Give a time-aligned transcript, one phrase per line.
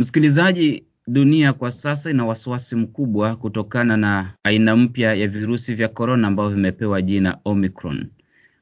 [0.00, 6.28] Msikilizaji, dunia kwa sasa ina wasiwasi mkubwa kutokana na aina mpya ya virusi vya korona
[6.28, 8.06] ambavyo vimepewa jina Omicron.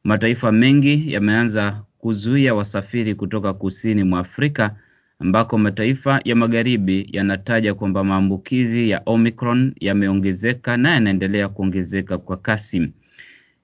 [0.04, 4.76] Mataifa mengi yameanza kuzuia wasafiri kutoka kusini mwa Afrika
[5.18, 12.92] ambako mataifa ya magharibi yanataja kwamba maambukizi ya Omicron yameongezeka na yanaendelea kuongezeka kwa kasi.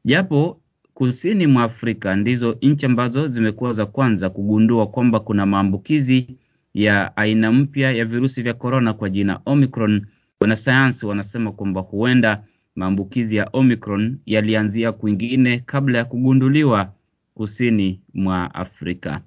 [0.04, 0.60] Japo
[0.94, 6.36] kusini mwa Afrika ndizo nchi ambazo zimekuwa za kwanza kugundua kwamba kuna maambukizi
[6.74, 10.06] ya aina mpya ya virusi vya korona kwa jina Omicron.
[10.40, 12.42] Wanasayansi wanasema kwamba huenda
[12.76, 16.92] maambukizi ya Omicron yalianzia kwingine kabla ya kugunduliwa
[17.34, 19.20] kusini mwa Afrika.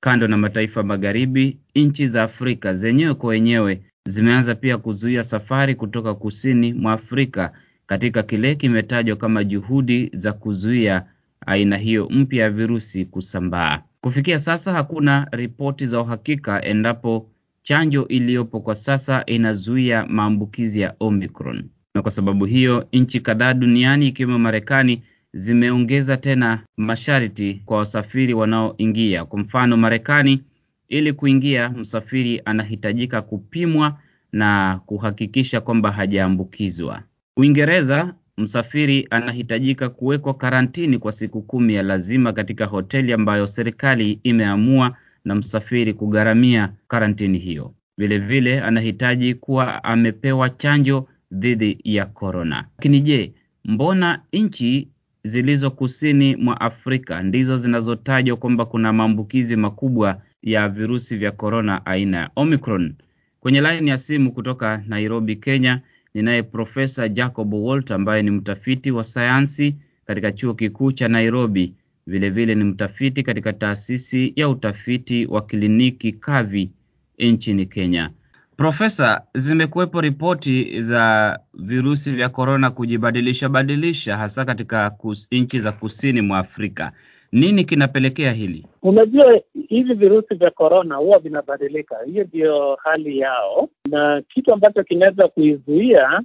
[0.00, 6.14] Kando na mataifa magharibi, nchi za Afrika zenyewe kwa wenyewe zimeanza pia kuzuia safari kutoka
[6.14, 7.52] kusini mwa Afrika
[7.86, 11.04] katika kile kimetajwa kama juhudi za kuzuia
[11.46, 13.82] aina hiyo mpya ya virusi kusambaa.
[14.04, 17.30] Kufikia sasa hakuna ripoti za uhakika endapo
[17.62, 24.08] chanjo iliyopo kwa sasa inazuia maambukizi ya Omicron, na kwa sababu hiyo nchi kadhaa duniani
[24.08, 25.02] ikiwemo Marekani
[25.32, 29.24] zimeongeza tena masharti kwa wasafiri wanaoingia.
[29.24, 30.42] Kwa mfano, Marekani,
[30.88, 33.98] ili kuingia msafiri anahitajika kupimwa
[34.32, 37.02] na kuhakikisha kwamba hajaambukizwa.
[37.36, 44.96] Uingereza, msafiri anahitajika kuwekwa karantini kwa siku kumi ya lazima katika hoteli ambayo serikali imeamua
[45.24, 47.74] na msafiri kugharamia karantini hiyo.
[47.98, 52.64] Vilevile anahitaji kuwa amepewa chanjo dhidi ya korona.
[52.78, 53.32] Lakini je,
[53.64, 54.88] mbona nchi
[55.24, 62.16] zilizo kusini mwa Afrika ndizo zinazotajwa kwamba kuna maambukizi makubwa ya virusi vya korona aina
[62.16, 62.94] ya Omicron?
[63.40, 65.80] Kwenye laini ya simu kutoka Nairobi, Kenya,
[66.14, 69.76] ninaye Profesa Jacob Walt ambaye ni mtafiti wa sayansi
[70.06, 71.74] katika chuo kikuu cha Nairobi.
[72.06, 76.70] Vilevile vile ni mtafiti katika taasisi ya utafiti wa kliniki Kavi
[77.18, 78.10] nchini Kenya.
[78.56, 86.20] Profesa, zimekuwepo ripoti za virusi vya korona kujibadilisha badilisha hasa katika kus, nchi za kusini
[86.20, 86.92] mwa Afrika.
[87.32, 88.66] Nini kinapelekea hili?
[88.82, 95.28] Unajua, hivi virusi vya korona huwa vinabadilika, hiyo ndio hali yao, na kitu ambacho kinaweza
[95.28, 96.20] kuizuia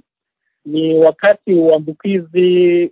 [0.64, 2.90] ni wakati uambukizi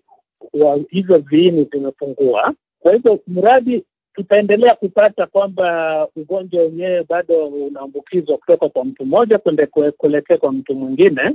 [0.52, 2.54] wa hivyo viini vimepungua.
[2.80, 3.84] Kwa hivyo mradi
[4.14, 9.66] tutaendelea kupata kwamba ugonjwa wenyewe bado unaambukizwa kutoka kwa mtu mmoja kwenda
[9.96, 11.34] kuelekea kwa mtu mwingine,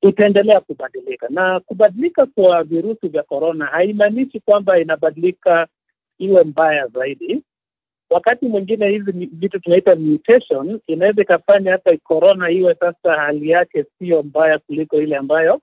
[0.00, 1.26] itaendelea kubadilika.
[1.30, 5.66] Na kubadilika kwa virusi vya korona haimaanishi kwamba inabadilika
[6.18, 7.42] iwe mbaya zaidi.
[8.10, 14.22] Wakati mwingine hizi vitu tunaita mutation inaweza ikafanya hata korona iwe sasa hali yake siyo
[14.22, 15.60] mbaya kuliko ile ambayo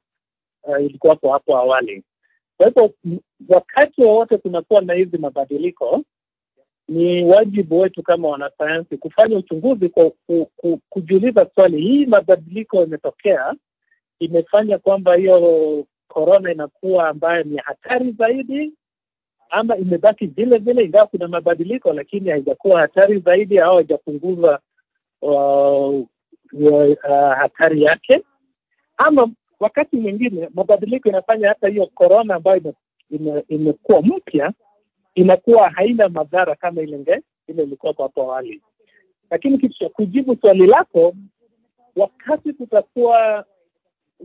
[0.63, 2.03] uh, ilikuwapo hapo awali.
[2.57, 2.93] Kwa hivyo
[3.49, 6.03] wakati wowote kunakuwa na hizi mabadiliko,
[6.87, 13.53] ni wajibu wetu kama wanasayansi kufanya uchunguzi kwa ku, ku, kujiuliza swali, hii mabadiliko imetokea
[14.19, 18.73] imefanya kwamba hiyo korona inakuwa ambayo ni hatari zaidi,
[19.53, 24.59] ama imebaki vile vile, ingawa kuna mabadiliko, lakini haijakuwa hatari zaidi au haijapunguza
[25.21, 25.95] uh,
[26.53, 26.97] uh,
[27.37, 28.23] hatari yake,
[28.97, 32.73] ama wakati mwingine mabadiliko inafanya hata hiyo korona ambayo
[33.09, 34.53] ime, imekuwa mpya
[35.15, 38.61] inakuwa haina madhara kama ile nge ile ilikuwa hapo awali.
[39.29, 41.13] Lakini kitu cha kujibu swali lako,
[41.95, 43.45] wakati tutakuwa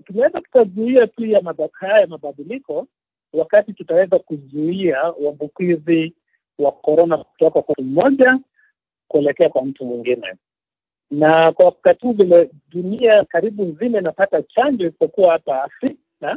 [0.05, 2.87] tunaweza tukazuia tu ya haya mabadiliko,
[3.33, 6.13] wakati tutaweza kuzuia uambukizi
[6.59, 8.39] wa korona kutoka kwa mtu mmoja
[9.09, 10.35] kuelekea kwa mtu mwingine.
[11.11, 16.37] Na kwa wakati huu vile dunia karibu nzima inapata chanjo isipokuwa hapa Afrika,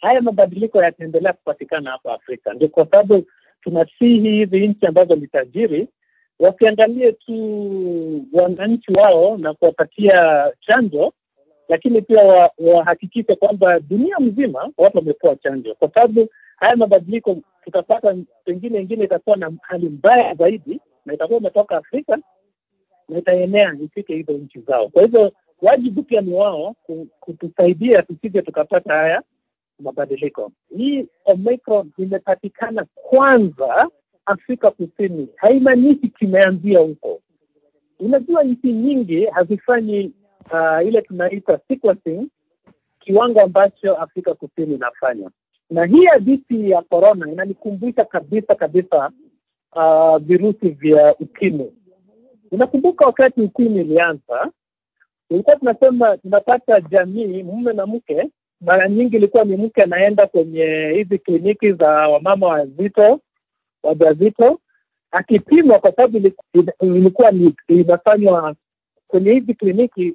[0.00, 2.54] haya mabadiliko yataendelea kupatikana hapa Afrika.
[2.54, 3.24] Ndio kwa sababu
[3.60, 5.88] tunasihi hizi nchi ambazo ni tajiri
[6.38, 11.12] wasiangalie tu wananchi wao na kuwapatia chanjo,
[11.68, 18.16] lakini pia wahakikishe wa kwamba dunia mzima watu wamepewa chanjo, kwa sababu haya mabadiliko tutapata,
[18.44, 22.18] pengine ingine itakuwa na hali mbaya zaidi, na itakuwa imetoka Afrika
[23.08, 24.88] na itaenea ifike hizo nchi zao.
[24.88, 25.32] Kwa hivyo
[25.62, 26.74] wajibu pia ni wao
[27.20, 29.22] kutusaidia tusije tukapata haya
[29.78, 30.52] mabadiliko.
[30.76, 33.88] Hii Omicron imepatikana kwanza
[34.26, 37.20] Afrika Kusini, haimaanishi kimeanzia huko.
[38.00, 40.12] Unajua, nchi nyingi hazifanyi
[40.52, 42.28] uh, ile tunaita sequencing
[43.00, 45.30] kiwango ambacho Afrika Kusini inafanya,
[45.70, 49.10] na hii hadithi ya corona inanikumbusha kabisa kabisa
[49.76, 51.72] uh, virusi vya ukimwi.
[52.50, 54.50] Unakumbuka wakati ukimwi ilianza,
[55.28, 58.28] tulikuwa tunasema tunapata jamii, mume na mke.
[58.60, 63.20] Mara nyingi ilikuwa ni mke anaenda kwenye hizi kliniki za wamama wazito
[63.82, 64.60] wajawazito.
[65.10, 66.32] Akipimwa, kwa sababu
[66.80, 67.32] ilikuwa
[67.68, 68.54] inafanywa
[69.08, 70.14] kwenye hizi kliniki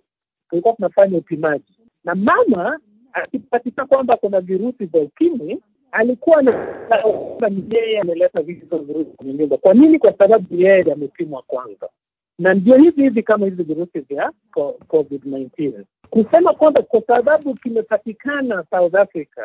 [0.50, 1.74] tulikuwa tunafanya upimaji,
[2.04, 2.80] na mama
[3.14, 5.60] akipatikana kwamba kuna virusi vya ukimwi
[5.92, 9.58] alikuwa na ni yeye ameleta hizo virusi kwenye nyumba.
[9.58, 10.00] Kwa nini?
[10.00, 11.90] Kwa sababu yeye amepimwa kwanza,
[12.40, 14.32] na ndio hivi hivi kama hizi virusi vya
[14.88, 19.42] COVID-19 kusema kwamba kwa sababu kimepatikana South Africa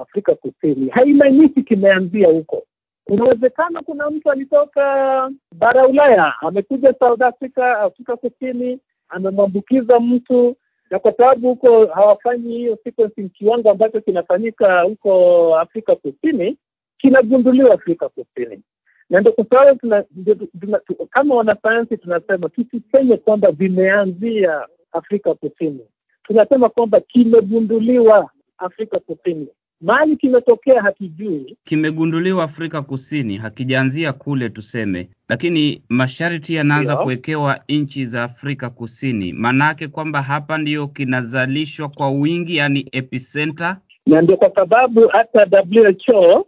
[0.00, 2.62] Afrika Kusini haimaanishi kimeanzia huko.
[3.04, 8.78] Kunawezekana kuna mtu alitoka bara Ulaya amekuja South Africa, Afrika Kusini,
[9.14, 10.56] amemwambukiza mtu,
[10.90, 16.56] na kwa sababu huko hawafanyi hiyo sequencing kiwango ambacho kinafanyika huko Afrika Kusini,
[16.98, 18.62] kinagunduliwa Afrika Kusini
[19.10, 20.04] na ndio kwa sababu tuna,
[20.60, 20.80] tuna,
[21.10, 25.80] kama wanasayansi tunasema tusiseme kwamba vimeanzia Afrika Kusini,
[26.24, 29.48] tunasema kwamba kimegunduliwa Afrika Kusini.
[29.84, 38.22] Mahali kimetokea hakijui, Kimegunduliwa Afrika Kusini, hakijaanzia kule tuseme, lakini masharti yanaanza kuwekewa nchi za
[38.22, 39.32] Afrika Kusini.
[39.32, 43.76] Maanake kwamba hapa ndiyo kinazalishwa kwa wingi, yani epicenter,
[44.06, 46.46] na ndio kwa sababu hata WHO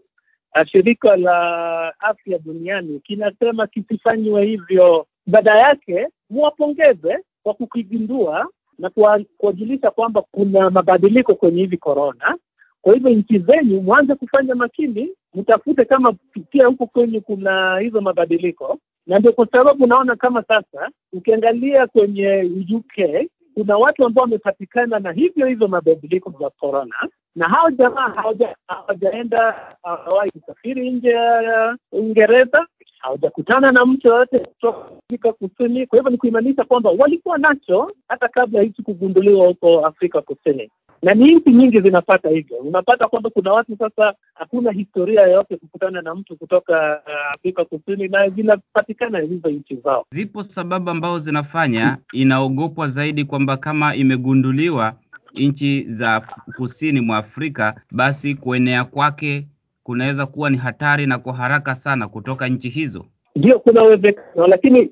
[0.73, 5.07] shirika la afya duniani kinasema kisifanywe hivyo.
[5.27, 8.49] Baada yake muwapongeze kwa kukigundua
[8.79, 8.91] na
[9.39, 12.37] kuwajulisha kwamba kuna mabadiliko kwenye hivi korona.
[12.87, 16.13] Kwa hivyo nchi zenyu mwanze kufanya makini, mtafute kama
[16.51, 22.51] pia huko kwenye kuna hizo mabadiliko, na ndio kwa sababu unaona kama sasa ukiangalia kwenye
[22.77, 26.95] UK kuna watu ambao wamepatikana na hivyo hivyo mabadiliko za korona
[27.37, 28.09] na hao jamaa
[28.67, 32.67] hawajaenda hawajawahi kusafiri nje ya Uingereza,
[32.99, 35.87] hawajakutana na mtu yoyote kutoka Afrika Kusini.
[35.87, 40.71] Kwa hivyo ni kuimanisha kwamba walikuwa nacho hata kabla hichi kugunduliwa huko Afrika Kusini,
[41.07, 42.57] na ni nchi nyingi zinapata hivyo.
[42.59, 48.09] Unapata kwamba kuna watu sasa, hakuna historia yoyote kukutana na mtu kutoka uh, Afrika Kusini,
[48.09, 50.07] na zinapatikana hizo nchi zao.
[50.11, 54.93] Zipo sababu ambazo zinafanya inaogopwa zaidi kwamba kama imegunduliwa
[55.35, 56.21] nchi za
[56.57, 59.47] kusini mwa Afrika basi kuenea kwake
[59.83, 63.05] kunaweza kuwa ni hatari na kwa haraka sana kutoka nchi hizo.
[63.37, 64.91] Ndio, kuna uwezekano, lakini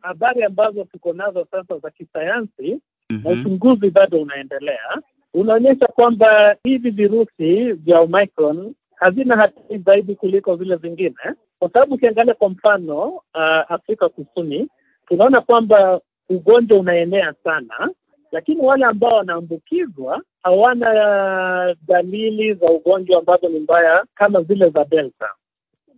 [0.00, 2.80] habari uh, ambazo tuko nazo sasa za kisayansi
[3.10, 3.24] mm -hmm.
[3.24, 4.98] na uchunguzi bado unaendelea,
[5.34, 11.14] unaonyesha kwamba hivi virusi vya Omicron hazina hatari zaidi kuliko vile vingine,
[11.58, 14.68] kwa sababu ukiangalia kwa mfano uh, Afrika Kusini
[15.08, 17.90] tunaona kwamba ugonjwa unaenea sana
[18.32, 25.28] lakini wale ambao wanaambukizwa hawana dalili za ugonjwa ambazo ni mbaya kama zile za Delta.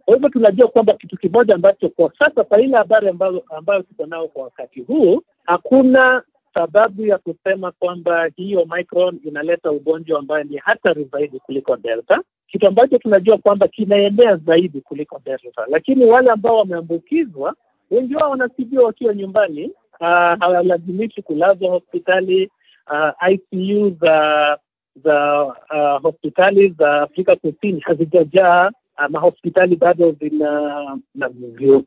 [0.04, 4.06] Kwa hivyo tunajua kwamba kitu kimoja ambacho kwa sasa, kwa ile habari ambayo, ambayo tuko
[4.06, 6.22] nao kwa wakati huu, hakuna
[6.58, 12.66] sababu ya kusema kwamba hii Omicron inaleta ugonjwa ambayo ni hatari zaidi kuliko Delta, kitu
[12.66, 15.66] ambacho tunajua kwamba kinaenea zaidi kuliko Delta.
[15.68, 17.54] Lakini wale ambao wameambukizwa,
[17.90, 20.06] wengi wao wanatibiwa wakiwa nyumbani Uh,
[20.40, 22.50] hawalazimishi kulazwa hospitali.
[22.90, 24.58] Uh, ICU za
[25.04, 28.70] za uh, hospitali za Afrika Kusini hazijajaa.
[28.98, 31.30] Uh, mahospitali bado zina na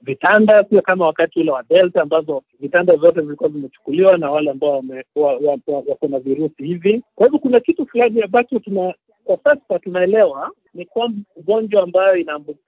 [0.01, 4.83] vitanda, sio kama wakati ule wa Delta ambazo vitanda vyote vilikuwa vimechukuliwa na wale ambao
[5.67, 7.01] wako na virusi hivi.
[7.15, 8.93] Kwa hivyo kuna kitu fulani ambacho tuna
[9.23, 12.15] kwa sasa tunaelewa ni kwamba ugonjwa ambayo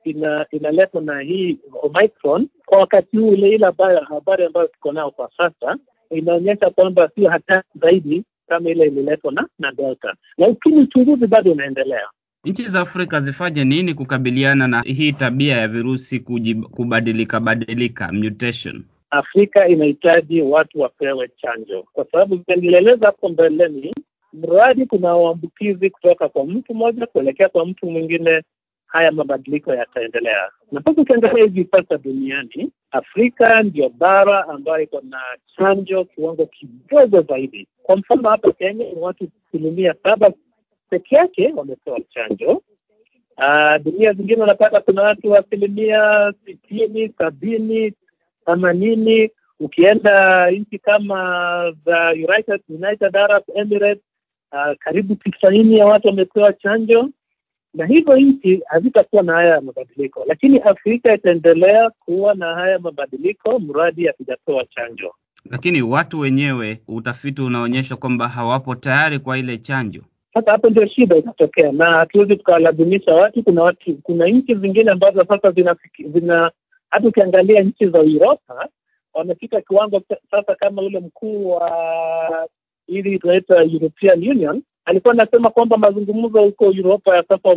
[0.04, 3.66] ina, inaletwa na hii Omicron kwa wakati huu, ile ile
[4.10, 5.78] habari ambayo tuko nao kwa sasa
[6.10, 12.08] inaonyesha kwamba sio hatari zaidi kama ile ililetwa na na Delta, lakini uchunguzi bado unaendelea.
[12.46, 18.84] Nchi za Afrika zifanye nini kukabiliana na hii tabia ya virusi kujib, kubadilika badilika mutation?
[19.10, 23.94] Afrika inahitaji watu wapewe chanjo, kwa sababu nilieleza hapo mbeleni
[24.34, 28.44] mradi kuna uambukizi kutoka kwa mtu mmoja kuelekea kwa mtu mwingine,
[28.88, 30.50] haya mabadiliko yataendelea.
[30.72, 35.20] Na sasa ukiangalia hivi sasa duniani, Afrika ndio bara ambayo iko na
[35.58, 37.68] chanjo kiwango kidogo zaidi.
[37.84, 40.32] Kwa mfano hapa Kenya ni watu asilimia saba
[40.94, 42.62] peke yake wamepewa chanjo.
[43.38, 47.94] Uh, dunia zingine unapata kuna watu asilimia sitini, sabini,
[48.46, 49.30] themanini.
[49.60, 51.18] Ukienda nchi kama
[51.86, 54.04] za United, United Arab Emirates
[54.54, 57.10] Uh, karibu tisaini ya watu wamepewa chanjo,
[57.74, 64.08] na hivyo nchi hazitakuwa na haya mabadiliko, lakini Afrika itaendelea kuwa na haya mabadiliko mradi
[64.08, 65.14] hatujapewa chanjo.
[65.50, 70.02] Lakini watu wenyewe, utafiti unaonyesha kwamba hawapo tayari kwa ile chanjo.
[70.34, 73.44] Sasa hapo ndio shida inatokea, na hatuwezi tukawalazimisha watu.
[73.44, 75.76] Kuna watu, kuna nchi zingine ambazo sasa zina,
[76.14, 76.52] zina
[76.90, 78.68] hata ukiangalia nchi za Uropa
[79.14, 82.48] wamefika kiwango sasa, kama ule mkuu wa
[82.88, 87.56] ili tunaita European Union alikuwa anasema kwamba mazungumzo huko Uropa ya sasa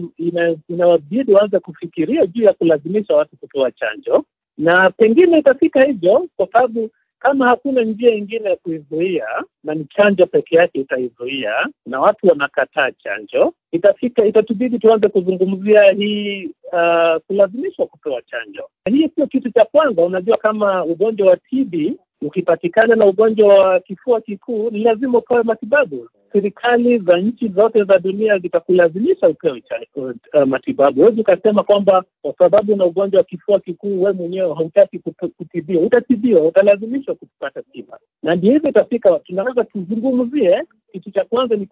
[0.68, 4.24] inawabidi waanze kufikiria juu ya kulazimisha watu kupewa chanjo,
[4.58, 9.26] na pengine itafika hivyo, kwa sababu kama hakuna njia ingine ya kuizuia
[9.64, 11.52] na ni chanjo peke yake itaizuia,
[11.86, 18.68] na watu wanakataa chanjo, itafika itatubidi tuanze kuzungumzia hii uh, kulazimishwa kupewa chanjo.
[18.90, 20.02] Hii sio kitu cha kwanza.
[20.02, 21.74] Unajua, kama ugonjwa wa TB
[22.22, 26.08] ukipatikana na ugonjwa wa kifua kikuu ni lazima upewe matibabu.
[26.36, 29.62] Serikali za nchi zote za dunia zitakulazimisha upewe
[29.96, 30.12] uh,
[30.46, 31.00] matibabu.
[31.00, 34.98] Huwezi ukasema kwamba kwa sababu na ugonjwa wa kifua kikuu we mwenyewe hautaki
[35.36, 35.82] kutibiwa.
[35.82, 39.18] Utatibiwa, utalazimishwa kupata tiba, na ndio hivyo itafika.
[39.18, 40.62] Tunaweza tuzungumzie,
[40.92, 41.66] kitu cha kwanza ni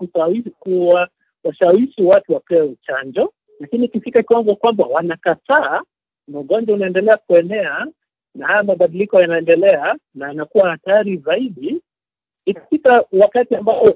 [0.59, 5.81] kuwashawishi watu wapewe chanjo, lakini ikifika kiwango kwamba wanakataa
[6.29, 7.87] na ugonjwa unaendelea kuenea
[8.35, 11.81] na haya mabadiliko yanaendelea na yanakuwa hatari zaidi,
[12.47, 13.89] itafika wakati ambao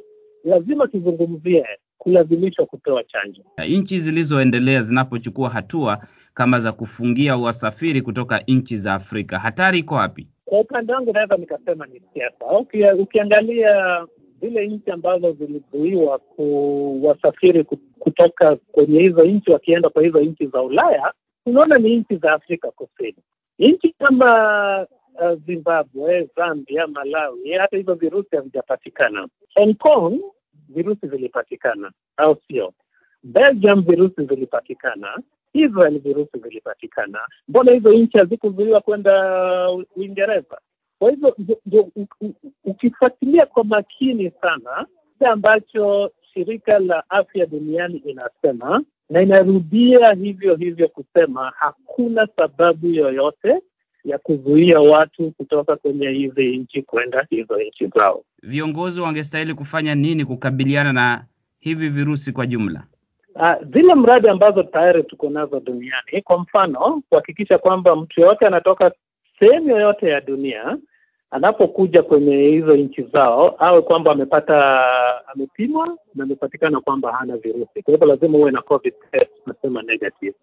[0.48, 1.66] lazima tuzungumzie
[1.98, 3.42] kulazimishwa kupewa chanjo.
[3.68, 5.98] Nchi zilizoendelea zinapochukua hatua
[6.34, 10.26] kama za kufungia wasafiri kutoka nchi za Afrika, hatari iko wapi?
[10.44, 12.46] Kwa upande wangu naweza nikasema ni siasa.
[12.60, 14.06] Uki, ukiangalia
[14.40, 17.64] zile nchi ambazo zilizuiwa kuwasafiri
[17.98, 21.12] kutoka kwenye hizo nchi wakienda kwa hizo nchi za Ulaya,
[21.46, 23.16] unaona ni nchi za Afrika Kusini.
[23.58, 29.28] Nchi kama uh, Zimbabwe, Zambia, Malawi, hata hivyo virusi havijapatikana.
[29.54, 30.20] Hong Kong
[30.68, 32.72] virusi vilipatikana, au sio?
[33.22, 35.18] Belgium virusi vilipatikana,
[35.52, 37.18] Israel virusi vilipatikana.
[37.48, 40.58] Mbona hizo nchi hazikuzuiwa kwenda Uingereza?
[40.98, 41.36] Kwa hivyo
[42.64, 44.86] ukifuatilia kwa makini sana
[45.18, 53.60] kile ambacho shirika la afya duniani inasema na inarudia hivyo hivyo kusema hakuna sababu yoyote
[54.08, 58.22] ya kuzuia watu kutoka kwenye hizi nchi kwenda hizo nchi zao.
[58.42, 61.24] Viongozi wangestahili kufanya nini kukabiliana na
[61.60, 62.82] hivi virusi kwa jumla?
[63.34, 68.92] Uh, zile mradi ambazo tayari tuko nazo duniani, kwa mfano kuhakikisha kwamba mtu yoyote anatoka
[69.38, 70.76] sehemu yoyote ya dunia
[71.30, 74.84] anapokuja kwenye hizo nchi zao awe kwamba amepata
[75.26, 77.82] amepimwa na amepatikana kwamba hana virusi.
[77.82, 80.34] Kwa hivyo lazima uwe na covid test, nasema negative.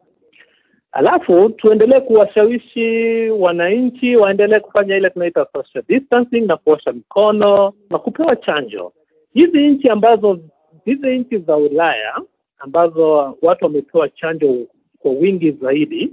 [0.95, 8.35] Alafu tuendelee kuwashawishi wananchi waendelee kufanya ile tunaita social distancing na kuosha mikono na kupewa
[8.35, 8.93] chanjo.
[9.33, 10.39] Hizi nchi ambazo
[10.85, 12.21] hizi nchi za Ulaya
[12.59, 14.55] ambazo watu wamepewa chanjo
[14.99, 16.11] kwa wingi zaidi,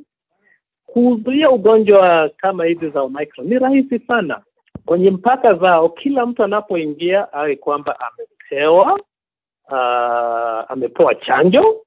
[0.87, 4.41] kuzuia ugonjwa kama hizi za Omicron ni rahisi sana.
[4.87, 8.93] Kwenye mpaka zao, kila mtu anapoingia awe kwamba amepewa
[9.71, 11.81] uh, amepewa chanjo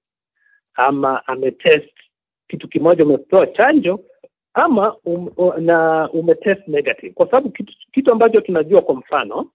[0.75, 1.94] ama ametest
[2.47, 3.99] kitu kimoja, umepewa chanjo
[4.53, 9.45] ama um, na umetest negative, kwa sababu kitu, kitu ambacho tunajua, kwa mfano,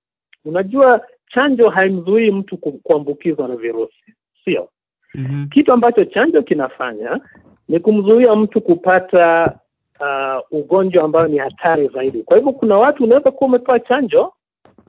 [0.45, 4.69] unajua chanjo haimzuii mtu kuambukizwa na virusi, sio?
[5.15, 5.49] mm-hmm.
[5.49, 7.21] Kitu ambacho chanjo kinafanya
[7.69, 9.55] ni kumzuia mtu kupata
[10.01, 12.23] uh, ugonjwa ambao ni hatari zaidi.
[12.23, 14.33] Kwa hivyo kuna watu unaweza kuwa umepewa chanjo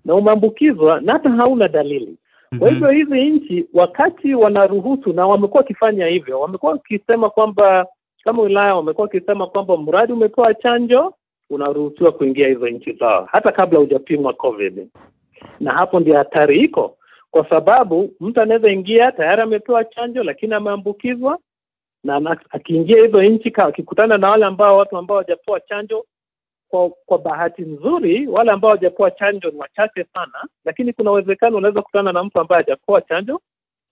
[0.05, 2.17] na umeambukizwa na hata hauna dalili.
[2.59, 7.87] Kwa hivyo hizi nchi wakati wanaruhusu, na wamekuwa wakifanya hivyo, wamekuwa wakisema kwamba
[8.23, 11.13] kama Ulaya wamekuwa wakisema kwamba mradi umepewa chanjo
[11.49, 14.87] unaruhusiwa kuingia hizo nchi zao hata kabla hujapimwa COVID,
[15.59, 16.97] na hapo ndio hatari iko,
[17.31, 21.39] kwa sababu mtu anaweza ingia tayari amepewa chanjo, lakini ameambukizwa
[22.03, 26.05] na akiingia hizo nchi akikutana na wale ambao watu ambao hawajapewa chanjo
[26.71, 31.81] kwa kwa bahati nzuri wale ambao hawajapewa chanjo ni wachache sana, lakini kuna uwezekano unaweza
[31.81, 33.41] kukutana na mtu ambaye hajapewa chanjo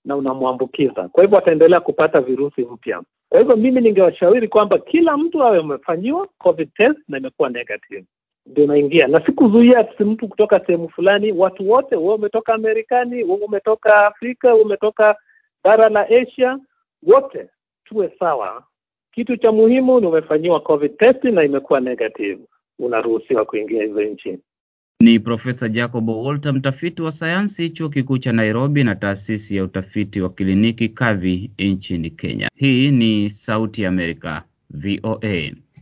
[0.06, 1.08] na unamwambukiza.
[1.12, 3.02] Kwa hivyo ataendelea kupata virusi mpya.
[3.30, 8.06] Kwa hivyo mimi ningewashauri kwamba kila mtu awe amefanyiwa covid test na imekuwa negative
[8.46, 11.32] ndio naingia, na sikuzuia mtu kutoka sehemu fulani.
[11.32, 15.16] Watu wote, wewe umetoka Amerikani, wewe umetoka Afrika, wewe umetoka
[15.64, 16.60] bara la Asia,
[17.04, 17.50] wote
[17.86, 18.64] tuwe sawa.
[19.12, 22.40] Kitu cha muhimu ni umefanyiwa covid test na imekuwa negative
[22.80, 24.38] unaruhusiwa kuingia hizo nchi.
[25.02, 30.22] Ni Profesa Jacob Walter, mtafiti wa sayansi chuo kikuu cha Nairobi na taasisi ya utafiti
[30.22, 32.50] wa kliniki Kavi nchini Kenya.
[32.56, 35.52] Hii ni Sauti ya Amerika, VOA.